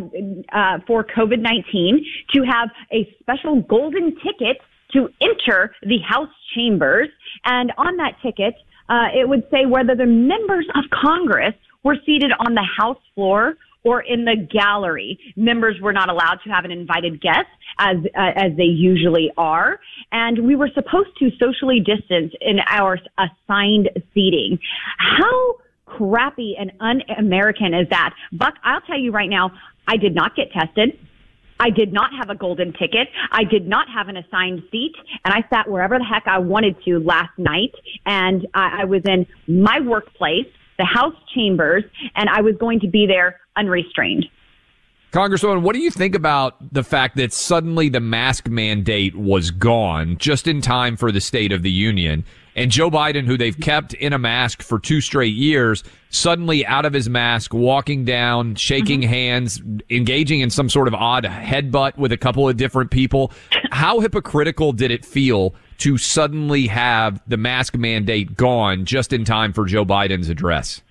[0.52, 4.58] uh, for COVID 19, to have a special golden ticket
[4.92, 7.08] to enter the House chambers.
[7.44, 8.54] And on that ticket,
[8.88, 13.56] uh, it would say whether the members of Congress were seated on the House floor
[13.84, 15.18] or in the gallery.
[15.36, 17.46] Members were not allowed to have an invited guest
[17.78, 19.78] as uh, as they usually are,
[20.12, 24.58] and we were supposed to socially distance in our assigned seating.
[24.98, 28.14] How crappy and un-American is that?
[28.32, 29.52] Buck, I'll tell you right now,
[29.86, 30.98] I did not get tested.
[31.60, 33.08] I did not have a golden ticket.
[33.30, 34.92] I did not have an assigned seat,
[35.24, 37.74] and I sat wherever the heck I wanted to last night.
[38.04, 41.84] And I, I was in my workplace, the House chambers,
[42.16, 44.26] and I was going to be there unrestrained.
[45.12, 50.16] Congresswoman, what do you think about the fact that suddenly the mask mandate was gone
[50.18, 52.24] just in time for the State of the Union?
[52.56, 56.84] And Joe Biden, who they've kept in a mask for two straight years, suddenly out
[56.84, 59.10] of his mask, walking down, shaking mm-hmm.
[59.10, 63.32] hands, engaging in some sort of odd headbutt with a couple of different people.
[63.70, 69.52] How hypocritical did it feel to suddenly have the mask mandate gone just in time
[69.52, 70.82] for Joe Biden's address?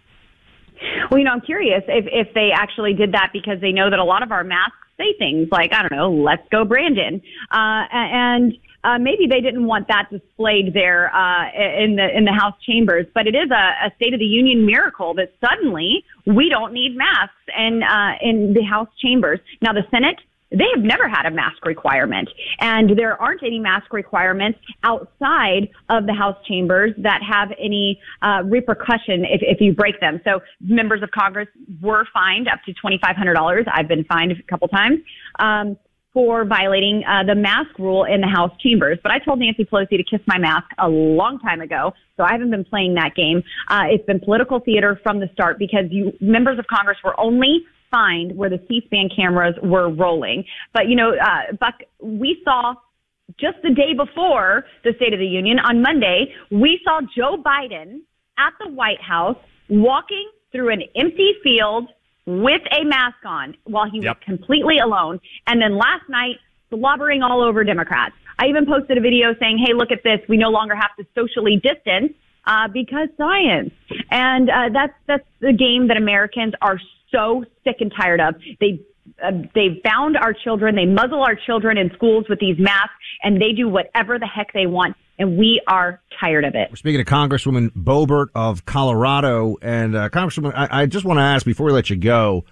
[1.10, 4.00] Well, you know, I'm curious if, if they actually did that because they know that
[4.00, 7.22] a lot of our masks say things like, I don't know, let's go Brandon.
[7.52, 12.34] Uh, and, uh, maybe they didn't want that displayed there uh, in the in the
[12.34, 16.50] House chambers, but it is a, a State of the Union miracle that suddenly we
[16.50, 19.39] don't need masks in uh, in the House chambers.
[19.62, 20.19] Now the Senate
[20.54, 22.30] they have never had a mask requirement.
[22.60, 28.44] And there aren't any mask requirements outside of the House chambers that have any uh,
[28.46, 30.22] repercussion if, if you break them.
[30.24, 31.48] So members of Congress
[31.82, 33.66] were fined up to $2,500.
[33.74, 35.00] I've been fined a couple times.
[35.39, 35.78] Um,
[36.13, 39.00] for violating uh, the mask rule in the House chambers.
[39.02, 42.34] But I told Nancy Pelosi to kiss my mask a long time ago, so I
[42.34, 43.42] haven't been playing that game.
[43.68, 47.66] Uh, it's been political theater from the start because you members of Congress were only
[47.94, 50.44] fined where the C-SPAN cameras were rolling.
[50.74, 52.74] But you know, uh, Buck, we saw
[53.40, 58.02] just the day before the State of the Union on Monday, we saw Joe Biden
[58.38, 59.38] at the White House
[59.70, 61.90] walking through an empty field
[62.26, 64.18] with a mask on while he yep.
[64.18, 65.20] was completely alone.
[65.48, 66.38] And then last night,
[66.70, 68.16] slobbering all over Democrats.
[68.40, 70.20] I even posted a video saying, "Hey, look at this.
[70.28, 72.14] We no longer have to socially distance."
[72.46, 73.72] Uh, because science,
[74.12, 76.78] and uh, that's that's the game that Americans are
[77.13, 78.36] so sick and tired of.
[78.60, 78.82] They
[79.23, 83.41] uh, they bound our children, they muzzle our children in schools with these masks, and
[83.41, 84.95] they do whatever the heck they want.
[85.19, 86.69] And we are tired of it.
[86.71, 89.58] We're speaking to Congresswoman Boebert of Colorado.
[89.62, 92.45] And uh, Congresswoman, I, I just want to ask before we let you go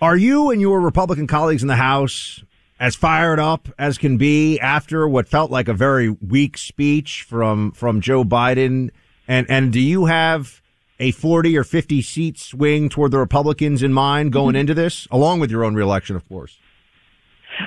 [0.00, 2.42] are you and your Republican colleagues in the House
[2.80, 7.70] as fired up as can be after what felt like a very weak speech from,
[7.70, 8.90] from Joe Biden?
[9.28, 10.61] And, and do you have
[11.02, 14.60] a 40 or 50 seat swing toward the Republicans in mind going mm-hmm.
[14.60, 16.58] into this, along with your own reelection, of course?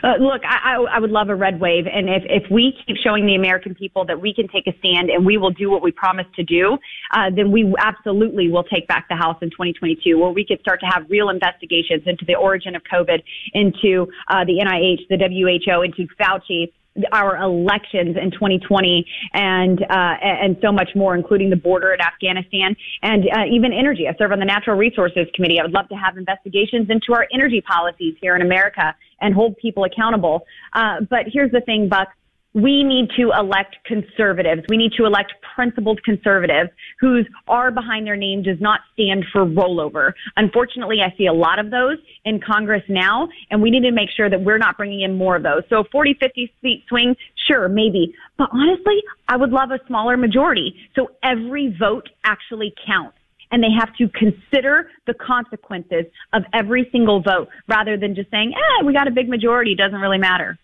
[0.04, 3.28] Uh, look, I, I would love a red wave, and if if we keep showing
[3.28, 5.91] the American people that we can take a stand and we will do what we
[5.91, 6.80] promised to do,
[7.12, 10.80] uh, then we absolutely will take back the House in 2022, where we could start
[10.80, 13.21] to have real investigations into the origin of COVID,
[13.54, 16.71] into uh, the NIH, the WHO, into Fauci,
[17.12, 22.75] our elections in 2020 and uh, and so much more, including the border in Afghanistan
[23.01, 24.08] and uh, even energy.
[24.08, 25.60] I serve on the Natural Resources Committee.
[25.60, 29.58] I would love to have investigations into our energy policies here in America and hold
[29.58, 30.45] people accountable.
[30.73, 32.10] Uh, but here's the thing, Buck
[32.56, 34.62] we need to elect conservatives.
[34.70, 36.70] We need to elect principled conservatives
[37.02, 40.13] whose R behind their name does not stand for rollover.
[40.38, 44.10] Unfortunately, I see a lot of those in Congress now, and we need to make
[44.15, 45.63] sure that we're not bringing in more of those.
[45.70, 47.15] So 40, 50 seat swing,
[47.46, 48.15] sure, maybe.
[48.38, 50.76] But honestly, I would love a smaller majority.
[50.96, 53.18] So every vote actually counts
[53.52, 58.54] and they have to consider the consequences of every single vote rather than just saying,
[58.56, 60.58] eh, we got a big majority, doesn't really matter.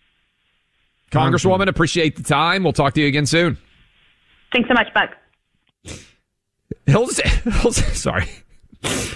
[1.12, 2.64] Congresswoman, appreciate the time.
[2.64, 3.58] We'll talk to you again soon.
[4.52, 5.12] Thanks so much, Buck.
[6.86, 8.28] Hills, Hills sorry.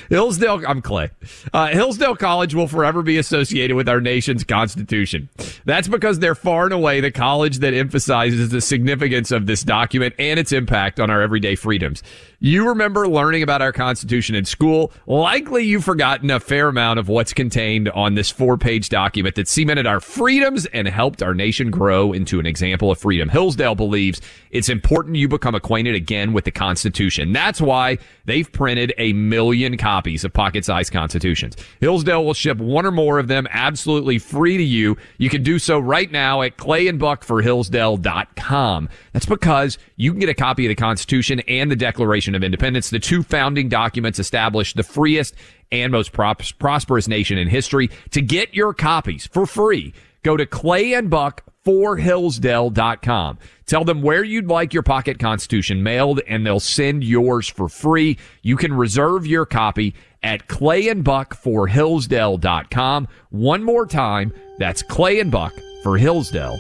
[0.10, 1.10] Hillsdale, I'm Clay.
[1.52, 5.30] Uh, Hillsdale College will forever be associated with our nation's constitution.
[5.66, 10.14] That's because they're far and away the college that emphasizes the significance of this document
[10.20, 12.04] and its impact on our everyday freedoms.
[12.46, 14.92] You remember learning about our Constitution in school.
[15.08, 19.48] Likely you've forgotten a fair amount of what's contained on this four page document that
[19.48, 23.30] cemented our freedoms and helped our nation grow into an example of freedom.
[23.30, 27.34] Hillsdale believes it's important you become acquainted again with the Constitution.
[27.34, 31.58] That's why they've printed a million copies of pocket sized Constitutions.
[31.80, 34.98] Hillsdale will ship one or more of them absolutely free to you.
[35.18, 38.90] You can do so right now at clayandbuckforhillsdale.com.
[39.14, 42.90] That's because you can get a copy of the Constitution and the Declaration of Independence.
[42.90, 45.36] The two founding documents established the freest
[45.72, 47.90] and most prosperous nation in history.
[48.12, 49.94] To get your copies for free,
[50.24, 53.40] go to clayandbuckforhillsdale.com.
[53.66, 58.18] Tell them where you'd like your pocket constitution mailed and they'll send yours for free.
[58.44, 63.08] You can reserve your copy at clayandbuckforhillsdale.com.
[63.30, 65.54] One more time, that's Clay and Buck
[65.84, 66.60] for Hillsdale.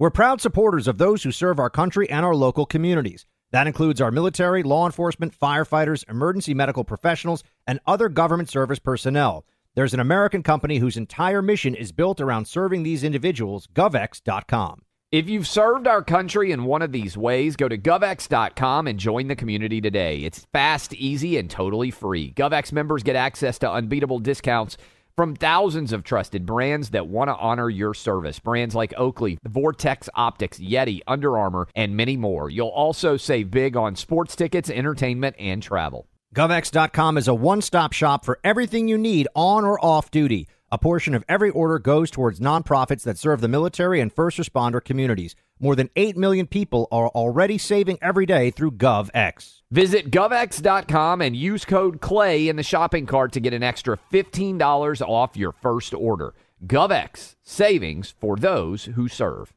[0.00, 3.26] We're proud supporters of those who serve our country and our local communities.
[3.50, 9.44] That includes our military, law enforcement, firefighters, emergency medical professionals, and other government service personnel.
[9.74, 14.82] There's an American company whose entire mission is built around serving these individuals, govx.com.
[15.10, 19.26] If you've served our country in one of these ways, go to govx.com and join
[19.26, 20.18] the community today.
[20.18, 22.32] It's fast, easy, and totally free.
[22.34, 24.76] GovX members get access to unbeatable discounts
[25.18, 28.38] from thousands of trusted brands that want to honor your service.
[28.38, 32.48] Brands like Oakley, Vortex Optics, Yeti, Under Armour, and many more.
[32.48, 36.06] You'll also save big on sports tickets, entertainment, and travel.
[36.36, 40.46] GovX.com is a one stop shop for everything you need on or off duty.
[40.70, 44.84] A portion of every order goes towards nonprofits that serve the military and first responder
[44.84, 45.34] communities.
[45.58, 49.57] More than 8 million people are already saving every day through GovX.
[49.70, 55.06] Visit govx.com and use code CLAY in the shopping cart to get an extra $15
[55.06, 56.32] off your first order.
[56.66, 59.52] GovX, savings for those who serve.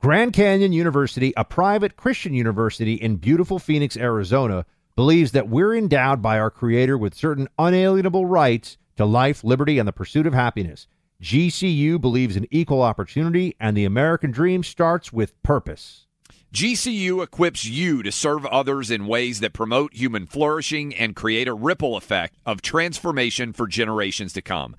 [0.00, 4.64] Grand Canyon University, a private Christian university in beautiful Phoenix, Arizona,
[4.96, 9.86] believes that we're endowed by our Creator with certain unalienable rights to life, liberty, and
[9.86, 10.86] the pursuit of happiness.
[11.22, 16.06] GCU believes in equal opportunity, and the American dream starts with purpose.
[16.52, 21.54] GCU equips you to serve others in ways that promote human flourishing and create a
[21.54, 24.76] ripple effect of transformation for generations to come.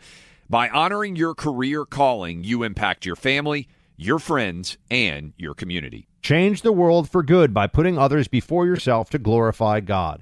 [0.48, 3.68] By honoring your career calling, you impact your family,
[3.98, 6.08] your friends, and your community.
[6.22, 10.22] Change the world for good by putting others before yourself to glorify God.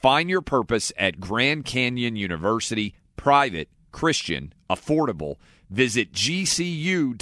[0.00, 5.36] Find your purpose at Grand Canyon University, private, Christian, affordable.
[5.70, 7.16] Visit gcu.edu.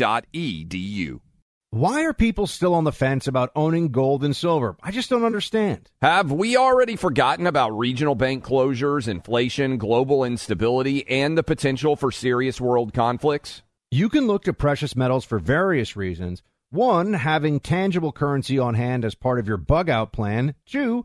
[1.70, 4.76] Why are people still on the fence about owning gold and silver?
[4.82, 5.90] I just don't understand.
[6.02, 12.12] Have we already forgotten about regional bank closures, inflation, global instability, and the potential for
[12.12, 13.62] serious world conflicts?
[13.90, 16.42] You can look to precious metals for various reasons.
[16.70, 20.54] One, having tangible currency on hand as part of your bug out plan.
[20.66, 21.04] Two,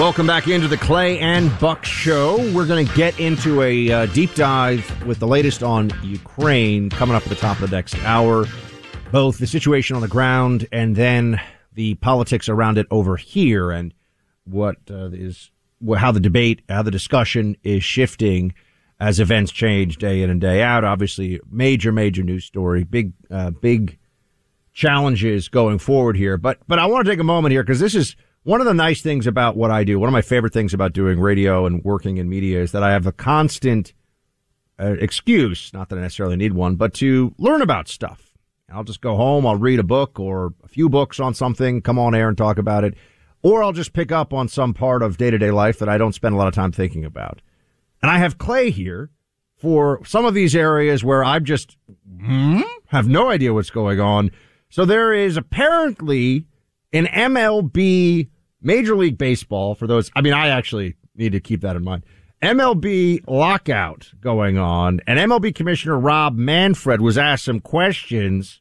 [0.00, 2.38] Welcome back into the Clay and Buck Show.
[2.54, 7.14] We're going to get into a uh, deep dive with the latest on Ukraine coming
[7.14, 8.46] up at the top of the next hour.
[9.12, 11.38] Both the situation on the ground and then
[11.74, 13.92] the politics around it over here and
[14.44, 15.50] what uh, is
[15.98, 18.54] how the debate, how the discussion is shifting
[19.00, 20.82] as events change day in and day out.
[20.82, 23.98] Obviously, major, major news story, big, uh, big
[24.72, 26.38] challenges going forward here.
[26.38, 28.74] But, but I want to take a moment here because this is one of the
[28.74, 29.98] nice things about what I do.
[29.98, 32.92] One of my favorite things about doing radio and working in media is that I
[32.92, 33.92] have a constant
[34.78, 38.32] uh, excuse, not that I necessarily need one, but to learn about stuff.
[38.72, 41.98] I'll just go home, I'll read a book or a few books on something, come
[41.98, 42.94] on air and talk about it
[43.42, 45.98] or I'll just pick up on some part of day to day life that I
[45.98, 47.40] don't spend a lot of time thinking about.
[48.02, 49.10] And I have Clay here
[49.56, 51.76] for some of these areas where I just
[52.20, 54.30] hmm, have no idea what's going on.
[54.68, 56.46] So there is apparently
[56.92, 58.28] an MLB
[58.62, 60.10] Major League Baseball for those.
[60.14, 62.04] I mean, I actually need to keep that in mind.
[62.42, 68.60] MLB lockout going on, and MLB Commissioner Rob Manfred was asked some questions.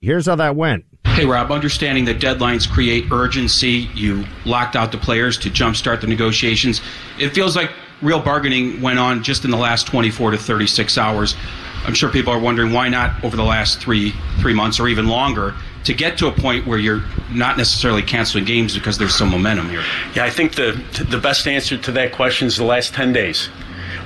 [0.00, 0.84] Here's how that went.
[1.04, 6.08] Hey, Rob, understanding that deadlines create urgency, you locked out the players to jumpstart the
[6.08, 6.80] negotiations.
[7.18, 7.70] It feels like
[8.02, 11.36] real bargaining went on just in the last 24 to 36 hours.
[11.84, 15.06] I'm sure people are wondering why not over the last three three months or even
[15.06, 15.54] longer
[15.86, 19.70] to get to a point where you're not necessarily canceling games because there's some momentum
[19.70, 19.84] here.
[20.14, 20.72] Yeah, I think the
[21.08, 23.48] the best answer to that question is the last 10 days.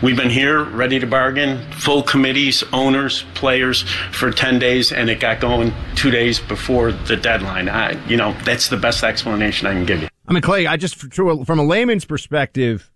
[0.03, 5.21] We've been here ready to bargain, full committees, owners, players for 10 days, and it
[5.21, 7.69] got going two days before the deadline.
[7.69, 10.09] I, you know, that's the best explanation I can give you.
[10.27, 12.91] I mean, Clay, I just, from a layman's perspective,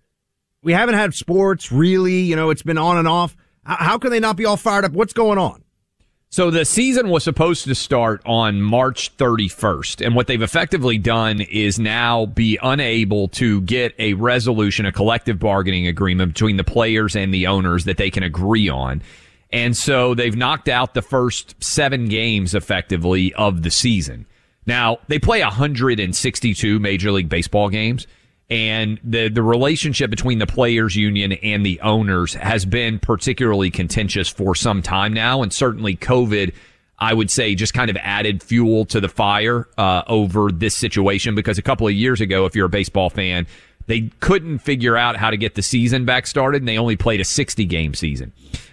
[0.62, 3.37] we haven't had sports really, you know, it's been on and off.
[3.64, 4.93] How can they not be all fired up?
[4.93, 5.63] What's going on?
[6.35, 10.05] So the season was supposed to start on March 31st.
[10.05, 15.39] And what they've effectively done is now be unable to get a resolution, a collective
[15.39, 19.01] bargaining agreement between the players and the owners that they can agree on.
[19.53, 24.26] And so they've knocked out the first seven games effectively of the season.
[24.66, 28.09] Now they play 162 Major League Baseball games
[28.51, 34.28] and the the relationship between the players union and the owners has been particularly contentious
[34.28, 35.42] for some time now.
[35.42, 36.53] And certainly covid
[36.99, 41.34] i would say just kind of added fuel to the fire uh, over this situation.
[41.34, 43.47] Because a couple of years ago if you're a baseball fan
[43.86, 46.62] they couldn't figure out how to get the season back started.
[46.62, 48.32] And they only played a 60 game season.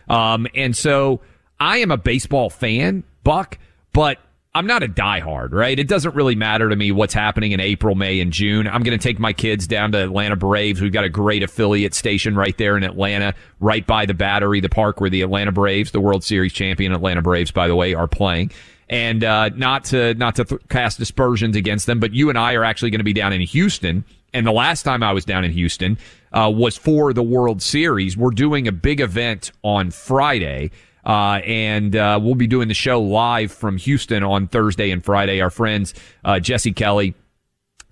[0.09, 1.21] Um, and so
[1.59, 3.57] i am a baseball fan buck
[3.93, 4.17] but
[4.53, 5.79] I'm not a diehard, right?
[5.79, 8.67] It doesn't really matter to me what's happening in April, May, and June.
[8.67, 10.81] I'm going to take my kids down to Atlanta Braves.
[10.81, 14.67] We've got a great affiliate station right there in Atlanta, right by the Battery, the
[14.67, 18.09] park where the Atlanta Braves, the World Series champion Atlanta Braves, by the way, are
[18.09, 18.51] playing.
[18.89, 22.55] And uh, not to not to th- cast aspersions against them, but you and I
[22.55, 24.03] are actually going to be down in Houston.
[24.33, 25.97] And the last time I was down in Houston
[26.33, 28.17] uh, was for the World Series.
[28.17, 30.71] We're doing a big event on Friday.
[31.05, 35.41] Uh, and uh, we'll be doing the show live from Houston on Thursday and Friday.
[35.41, 35.93] Our friends
[36.23, 37.15] uh, Jesse Kelly.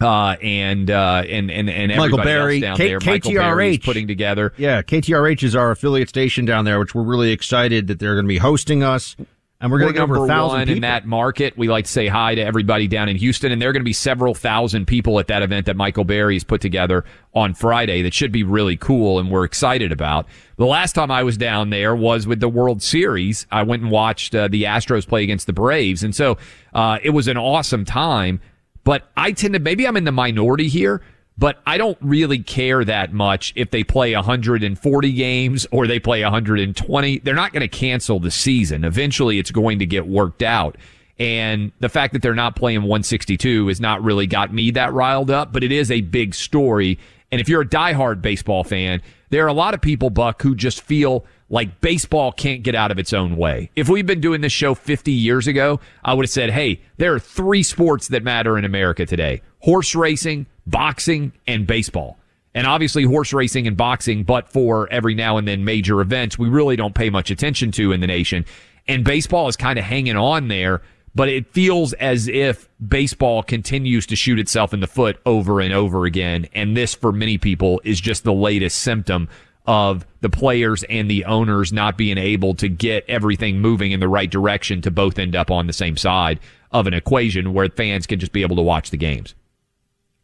[0.02, 3.00] Uh, and, uh, and, and, and Michael Berry, down K- there.
[3.06, 3.84] Michael Berry is KTRH.
[3.84, 4.54] putting together.
[4.58, 8.24] Yeah, KTRH is our affiliate station down there, which we're really excited that they're going
[8.24, 9.18] to be hosting us.
[9.62, 10.76] And we're going to get over a thousand one people.
[10.76, 11.58] in that market.
[11.58, 13.86] We like to say hi to everybody down in Houston, and there are going to
[13.86, 17.04] be several thousand people at that event that Michael Berry has put together
[17.34, 18.02] on Friday.
[18.02, 20.28] That should be really cool, and we're excited about.
[20.56, 23.48] The last time I was down there was with the World Series.
[23.52, 26.38] I went and watched uh, the Astros play against the Braves, and so
[26.74, 28.40] uh, it was an awesome time.
[28.86, 31.02] But I tend to maybe I'm in the minority here
[31.40, 36.22] but I don't really care that much if they play 140 games or they play
[36.22, 37.20] 120.
[37.20, 38.84] They're not going to cancel the season.
[38.84, 40.76] Eventually, it's going to get worked out.
[41.18, 45.32] And the fact that they're not playing 162 has not really got me that riled
[45.32, 47.00] up, but it is a big story.
[47.32, 50.56] And if you're a diehard baseball fan, there are a lot of people, Buck, who
[50.56, 53.72] just feel like baseball can't get out of its own way.
[53.76, 57.14] If we'd been doing this show 50 years ago, I would have said, hey, there
[57.14, 62.18] are three sports that matter in America today horse racing, boxing, and baseball.
[62.54, 66.50] And obviously, horse racing and boxing, but for every now and then major events, we
[66.50, 68.46] really don't pay much attention to in the nation.
[68.88, 70.82] And baseball is kind of hanging on there,
[71.14, 75.74] but it feels as if baseball continues to shoot itself in the foot over and
[75.74, 76.48] over again.
[76.54, 79.30] And this, for many people, is just the latest symptom
[79.68, 84.08] of the players and the owners not being able to get everything moving in the
[84.08, 86.40] right direction to both end up on the same side
[86.72, 89.36] of an equation where fans can just be able to watch the games.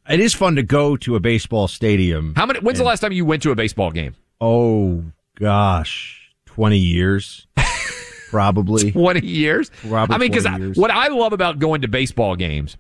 [0.08, 2.34] It is fun to go to a baseball stadium.
[2.36, 2.60] How many?
[2.60, 4.16] When's the last time you went to a baseball game?
[4.40, 5.04] Oh
[5.36, 7.48] gosh, twenty years,
[8.30, 9.72] probably twenty years.
[9.88, 12.78] Probably I mean, because what I love about going to baseball games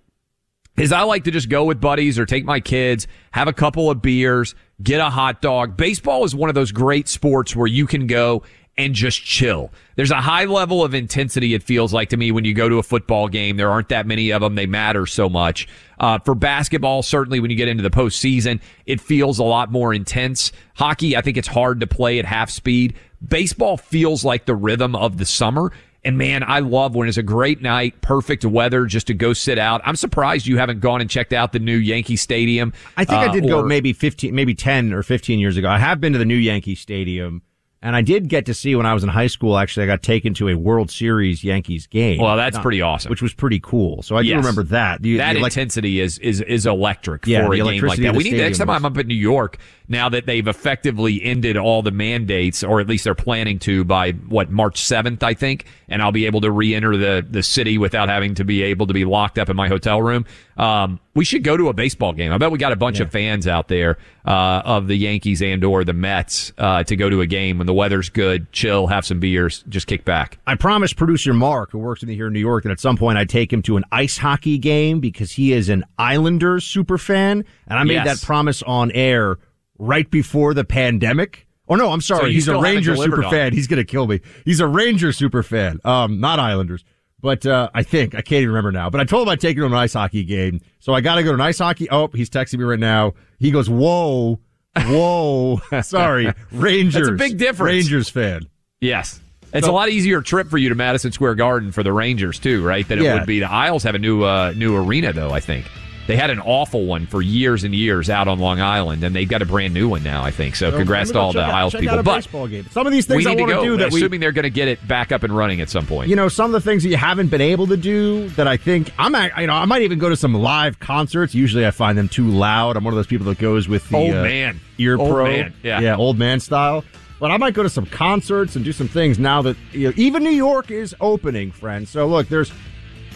[0.77, 3.89] is I like to just go with buddies or take my kids, have a couple
[3.89, 4.53] of beers,
[4.83, 5.77] get a hot dog.
[5.77, 8.43] Baseball is one of those great sports where you can go
[8.77, 9.71] and just chill.
[9.95, 12.77] There's a high level of intensity, it feels like to me, when you go to
[12.77, 13.57] a football game.
[13.57, 14.55] There aren't that many of them.
[14.55, 15.67] They matter so much.
[15.99, 19.93] Uh, for basketball, certainly when you get into the postseason, it feels a lot more
[19.93, 20.51] intense.
[20.75, 22.95] Hockey, I think it's hard to play at half speed.
[23.25, 25.71] Baseball feels like the rhythm of the summer.
[26.03, 29.57] And man, I love when it's a great night, perfect weather just to go sit
[29.57, 29.81] out.
[29.85, 32.73] I'm surprised you haven't gone and checked out the new Yankee Stadium.
[32.95, 35.67] I think uh, I did go maybe fifteen, maybe ten or fifteen years ago.
[35.67, 37.41] I have been to the new Yankee Stadium,
[37.85, 39.57] and I did get to see when I was in high school.
[39.57, 42.19] Actually, I got taken to a World Series Yankees game.
[42.19, 43.11] Well, that's Not- pretty awesome.
[43.11, 44.01] which was pretty cool.
[44.01, 45.01] So I do remember that.
[45.01, 48.15] The- that the elec- intensity is is is electric Yeah, for a game like that.
[48.15, 49.57] We need next time stadium I'm up in New York.
[49.87, 54.13] Now that they've effectively ended all the mandates, or at least they're planning to by
[54.13, 58.09] what March 7th, I think, and I'll be able to re-enter the the city without
[58.09, 60.25] having to be able to be locked up in my hotel room.
[60.57, 62.31] Um, we should go to a baseball game.
[62.31, 65.63] I bet we got a bunch of fans out there uh, of the Yankees and
[65.63, 69.05] or the Mets uh, to go to a game when the weather's good, chill, have
[69.05, 70.37] some beers, just kick back.
[70.47, 72.95] I promised producer Mark, who works with me here in New York, that at some
[72.95, 76.97] point I'd take him to an ice hockey game because he is an Islanders super
[76.97, 78.21] fan, and I made Yes.
[78.21, 79.37] that promise on air
[79.77, 81.47] right before the pandemic.
[81.67, 82.27] Oh no, I'm sorry.
[82.29, 83.51] you He's a Ranger super fan.
[83.51, 84.21] He's gonna kill me.
[84.45, 85.79] He's a Ranger super fan.
[85.83, 86.85] Um, not Islanders.
[87.25, 88.91] But uh, I think I can't even remember now.
[88.91, 91.15] But I told him I'd take him to an ice hockey game, so I got
[91.15, 91.89] to go to an ice hockey.
[91.89, 93.15] Oh, he's texting me right now.
[93.39, 94.39] He goes, "Whoa,
[94.77, 97.67] whoa, sorry, Rangers." That's a big difference.
[97.73, 98.47] Rangers fan.
[98.79, 99.19] Yes.
[99.53, 102.37] It's So- a lot easier trip for you to Madison Square Garden for the Rangers
[102.37, 102.87] too, right?
[102.87, 103.15] Than it Yeah.
[103.15, 103.39] would be.
[103.39, 105.31] The Isles have a new uh, new arena though.
[105.31, 105.65] I think.
[106.07, 109.27] They had an awful one for years and years out on Long Island, and they've
[109.27, 110.23] got a brand new one now.
[110.23, 110.69] I think so.
[110.69, 112.03] So congrats to all the out- Isles people.
[112.03, 112.23] but.
[112.71, 114.43] Some of these things we I need to go, do that we- assuming they're going
[114.43, 116.09] to get it back up and running at some point.
[116.09, 118.57] You know, some of the things that you haven't been able to do that I
[118.57, 121.33] think I'm, at, you know, I might even go to some live concerts.
[121.33, 122.77] Usually, I find them too loud.
[122.77, 124.59] I'm one of those people that goes with the Old uh, man.
[124.77, 125.79] ear Old pro, man, yeah.
[125.79, 126.83] yeah, old man style.
[127.19, 129.93] But I might go to some concerts and do some things now that you know,
[129.95, 131.89] even New York is opening, friends.
[131.89, 132.51] So look, there's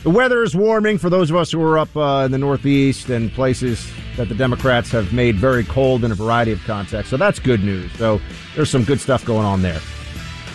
[0.04, 3.10] the weather is warming for those of us who are up uh, in the Northeast
[3.10, 7.10] and places that the Democrats have made very cold in a variety of contexts.
[7.10, 7.92] So that's good news.
[7.94, 8.22] So
[8.56, 9.80] there's some good stuff going on there.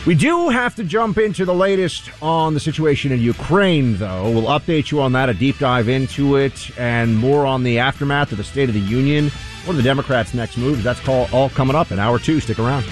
[0.07, 4.31] We do have to jump into the latest on the situation in Ukraine, though.
[4.31, 8.31] We'll update you on that, a deep dive into it, and more on the aftermath
[8.31, 9.31] of the State of the Union.
[9.65, 10.85] What are the Democrats' next moves?
[10.85, 12.39] That's all coming up in hour two.
[12.41, 12.85] Stick around.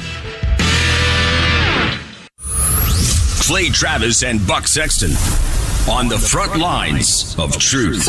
[2.39, 5.11] Clay Travis and Buck Sexton
[5.89, 8.09] on the front lines of truth.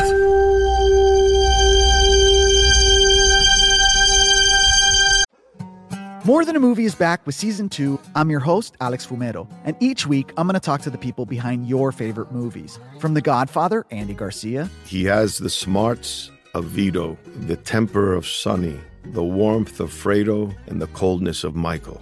[6.26, 7.99] More Than a Movie is back with season two.
[8.15, 11.26] I'm your host, Alex Fumero, and each week I'm going to talk to the people
[11.26, 12.80] behind your favorite movies.
[12.99, 17.17] From The Godfather, Andy Garcia, He has the smarts of Vito,
[17.47, 22.01] the temper of Sonny, the warmth of Fredo, and the coldness of Michael.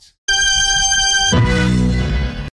[1.31, 1.60] Bye.